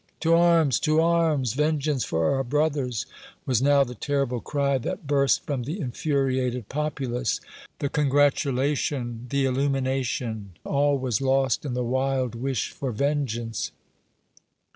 "To 0.21 0.33
arms, 0.33 0.79
to 0.79 0.99
arms! 0.99 1.53
Vengeance 1.53 2.03
for 2.03 2.33
our 2.33 2.43
brothers!" 2.43 3.05
was 3.45 3.61
now 3.61 3.83
the 3.83 3.93
terrible 3.93 4.39
cry 4.39 4.79
that 4.79 5.05
burst 5.05 5.45
from 5.45 5.61
the 5.61 5.79
infuriated 5.79 6.69
populace. 6.69 7.39
The 7.77 7.87
congratulation 7.87 9.27
the 9.29 9.45
illumination 9.45 10.53
all 10.63 10.97
was 10.97 11.21
lost 11.21 11.65
in 11.65 11.75
the 11.75 11.83
wild 11.83 12.33
wish 12.33 12.71
for 12.71 12.91
vengeance. 12.91 13.71